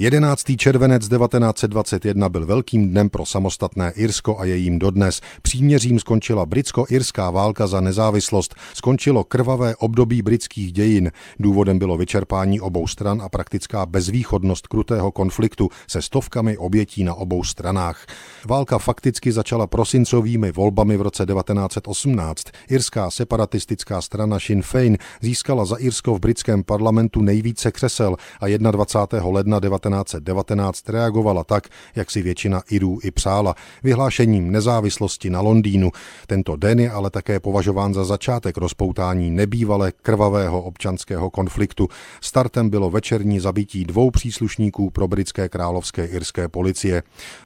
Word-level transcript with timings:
11. 0.00 0.44
červenec 0.56 1.08
1921 1.08 2.28
byl 2.28 2.46
velkým 2.46 2.88
dnem 2.88 3.10
pro 3.10 3.26
samostatné 3.26 3.92
Irsko 3.96 4.38
a 4.38 4.44
jejím 4.44 4.78
dodnes. 4.78 5.20
Příměřím 5.42 5.98
skončila 5.98 6.46
britsko-irská 6.46 7.30
válka 7.30 7.66
za 7.66 7.80
nezávislost, 7.80 8.54
skončilo 8.74 9.24
krvavé 9.24 9.76
období 9.76 10.22
britských 10.22 10.72
dějin. 10.72 11.10
Důvodem 11.38 11.78
bylo 11.78 11.96
vyčerpání 11.96 12.60
obou 12.60 12.86
stran 12.86 13.22
a 13.22 13.28
praktická 13.28 13.86
bezvýchodnost 13.86 14.66
krutého 14.66 15.12
konfliktu 15.12 15.68
se 15.88 16.02
stovkami 16.02 16.58
obětí 16.58 17.04
na 17.04 17.14
obou 17.14 17.44
stranách. 17.44 18.06
Válka 18.46 18.78
fakticky 18.78 19.32
začala 19.32 19.66
prosincovými 19.66 20.52
volbami 20.52 20.96
v 20.96 21.02
roce 21.02 21.26
1918. 21.26 22.44
Irská 22.70 23.10
separatistická 23.10 24.02
strana 24.02 24.38
Sinn 24.40 24.62
Féin 24.62 24.98
získala 25.20 25.64
za 25.64 25.76
Irsko 25.76 26.14
v 26.14 26.20
britském 26.20 26.64
parlamentu 26.64 27.22
nejvíce 27.22 27.72
křesel 27.72 28.16
a 28.40 28.56
21. 28.70 29.28
ledna 29.28 29.58
19 29.60 29.87
1919 29.90 30.88
reagovala 30.88 31.44
tak, 31.44 31.68
jak 31.96 32.10
si 32.10 32.22
většina 32.22 32.62
Irů 32.70 32.98
i 33.02 33.10
přála, 33.10 33.54
vyhlášením 33.82 34.50
nezávislosti 34.52 35.30
na 35.30 35.40
Londýnu. 35.40 35.90
Tento 36.26 36.56
den 36.56 36.80
je 36.80 36.90
ale 36.90 37.10
také 37.10 37.40
považován 37.40 37.94
za 37.94 38.04
začátek 38.04 38.56
rozpoutání 38.56 39.30
nebývale 39.30 39.92
krvavého 40.02 40.62
občanského 40.62 41.30
konfliktu. 41.30 41.88
Startem 42.20 42.70
bylo 42.70 42.90
večerní 42.90 43.40
zabití 43.40 43.84
dvou 43.84 44.10
příslušníků 44.10 44.90
pro 44.90 45.08
britské 45.08 45.48
královské 45.48 46.04
irské 46.04 46.48
policie. 46.48 47.02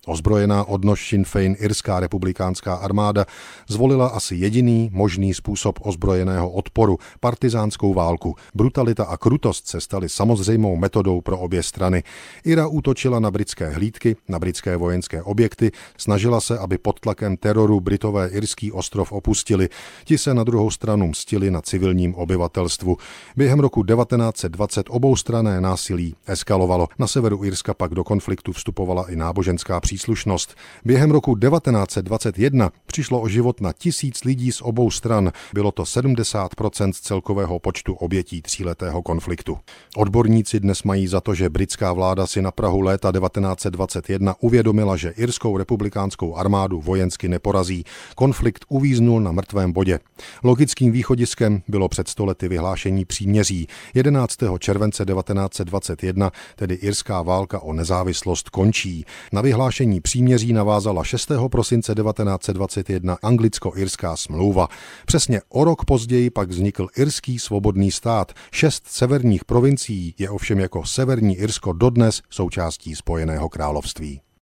Ozbrojená 0.07 0.65
odnož 0.65 1.09
Sinn 1.09 1.25
Féin 1.25 1.57
irská 1.59 2.01
republikánská 2.01 2.75
armáda 2.75 3.27
zvolila 3.69 4.07
asi 4.07 4.35
jediný 4.35 4.91
možný 4.93 5.35
způsob 5.35 5.79
ozbrojeného 5.83 6.51
odporu, 6.51 6.99
partizánskou 7.21 7.95
válku. 7.95 8.35
Brutalita 8.55 9.05
a 9.05 9.17
krutost 9.17 9.69
se 9.69 9.81
staly 9.81 10.09
samozřejmou 10.09 10.77
metodou 10.77 11.21
pro 11.21 11.39
obě 11.39 11.63
strany. 11.63 12.03
Ira 12.45 12.67
útočila 12.67 13.21
na 13.21 13.31
britské 13.31 13.69
hlídky, 13.69 14.17
na 14.29 14.39
britské 14.39 14.77
vojenské 14.77 15.23
objekty, 15.23 15.71
snažila 15.97 16.41
se, 16.41 16.59
aby 16.59 16.79
pod 16.79 17.01
tlakem 17.01 17.37
teroru 17.37 17.81
Britové 17.81 18.29
irský 18.29 18.73
ostrov 18.73 19.13
opustili. 19.13 19.69
Ti 20.05 20.19
se 20.19 20.35
na 20.35 20.45
druhou 20.45 20.71
stranu 20.71 21.09
mstili 21.09 21.51
na 21.51 21.63
civilním 21.63 22.15
obyvatelstvu. 22.15 22.97
Během 23.37 23.61
roku 23.61 23.83
1920 23.83 24.87
oboustrané 24.91 25.61
násilí 25.61 26.15
eskalovalo. 26.27 26.89
Na 26.99 27.07
severu 27.07 27.45
Irska 27.45 27.75
pak 27.75 27.95
do 27.95 28.05
konfliktu 28.05 28.53
vstupovala 28.53 29.11
i 29.11 29.17
náboženská 29.17 29.81
příslušnost. 29.81 30.55
Během 30.85 31.11
roku 31.11 31.37
1921 31.37 32.71
přišlo 32.87 33.21
o 33.21 33.29
život 33.29 33.61
na 33.61 33.73
tisíc 33.73 34.25
lidí 34.25 34.53
z 34.53 34.63
obou 34.63 34.91
stran. 34.91 35.33
Bylo 35.55 35.73
to 35.73 35.83
70% 35.83 36.93
z 36.93 37.01
celkového 37.01 37.59
počtu 37.59 37.95
obětí 37.95 38.43
tříletého 38.43 39.03
konfliktu. 39.03 39.59
Odborníci 39.97 40.61
dnes 40.61 40.83
mají 40.83 41.07
za 41.07 41.21
to, 41.21 41.35
že 41.35 41.51
britská 41.51 41.93
vláda 41.93 42.22
vláda 42.23 42.27
si 42.27 42.43
na 42.43 42.51
Prahu 42.51 42.81
léta 42.81 43.13
1921 43.13 44.35
uvědomila, 44.41 44.97
že 44.97 45.11
irskou 45.11 45.57
republikánskou 45.57 46.37
armádu 46.37 46.81
vojensky 46.81 47.29
neporazí. 47.29 47.85
Konflikt 48.15 48.65
uvíznul 48.69 49.21
na 49.21 49.33
mrtvém 49.33 49.73
bodě. 49.73 49.99
Logickým 50.45 50.93
východiskem 50.93 51.63
bylo 51.69 51.89
před 51.89 52.09
stolety 52.09 52.49
vyhlášení 52.49 53.05
příměří. 53.05 53.67
11. 53.95 54.37
července 54.59 55.05
1921 55.05 56.31
tedy 56.57 56.75
irská 56.75 57.23
válka 57.23 57.61
o 57.61 57.73
nezávislost 57.73 58.49
končí. 58.51 59.05
Na 59.33 59.41
vyhlášení 59.41 60.01
příměří 60.01 60.53
navázala 60.53 61.05
6. 61.05 61.33
prosince 61.51 61.95
1921 61.95 63.19
anglicko-irská 63.23 64.17
smlouva. 64.17 64.69
Přesně 65.07 65.41
o 65.49 65.65
rok 65.65 65.85
později 65.85 66.31
pak 66.31 66.49
vznikl 66.49 66.87
irský 66.97 67.39
svobodný 67.39 67.91
stát. 67.91 68.33
Šest 68.53 68.87
severních 68.87 69.45
provincií 69.45 70.15
je 70.19 70.31
ovšem 70.31 70.59
jako 70.59 70.85
severní 70.85 71.37
Irsko 71.37 71.73
dodnes 72.13 72.23
součástí 72.31 72.95
Spojeného 72.95 73.49
království. 73.49 74.23